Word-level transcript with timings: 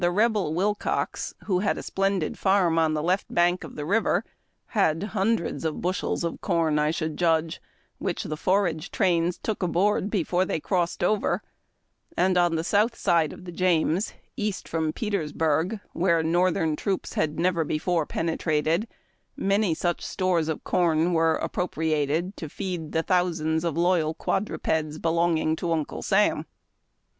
Rebel 0.03 0.55
Wilcox, 0.55 1.35
who 1.43 1.59
had 1.59 1.77
a 1.77 1.83
splendid 1.83 2.35
farm 2.39 2.79
on 2.79 2.95
the 2.95 3.03
left 3.03 3.31
bank 3.31 3.63
of 3.63 3.75
the 3.75 3.85
river, 3.85 4.23
had 4.69 5.03
hundreds 5.03 5.63
of 5.63 5.79
bushels 5.79 6.23
of 6.23 6.41
corn, 6.41 6.79
I 6.79 6.89
should 6.89 7.17
judge, 7.17 7.61
which 7.99 8.23
the 8.23 8.35
forage 8.35 8.89
trains 8.89 9.37
took 9.37 9.61
aboard 9.61 10.09
before 10.09 10.43
they 10.43 10.59
crossed 10.59 11.03
over; 11.03 11.43
and 12.17 12.35
on 12.35 12.55
the 12.55 12.63
south 12.63 12.95
side 12.95 13.31
of 13.31 13.45
the 13.45 13.51
James, 13.51 14.13
east 14.35 14.67
from 14.67 14.91
Petersburg, 14.91 15.79
wiiere 15.95 16.25
Northern 16.25 16.75
troops 16.75 17.13
had 17.13 17.39
never 17.39 17.63
before 17.63 18.07
pene 18.07 18.21
A 18.21 18.25
CORN 18.25 18.25
BARN 18.25 18.29
AND 18.33 18.41
HAY 18.41 18.57
KICK. 18.61 18.65
trated, 18.81 18.87
many 19.37 19.75
such 19.75 20.01
stores 20.03 20.47
of 20.47 20.63
corn 20.63 21.13
were 21.13 21.35
appropriated 21.35 22.35
to 22.37 22.49
feed 22.49 22.91
the 22.93 23.03
thousands 23.03 23.63
of 23.63 23.77
loyal 23.77 24.15
quadrupeds 24.15 24.97
belonging 24.97 25.55
to 25.57 25.71
Uncle 25.71 26.01
Sam. 26.01 26.47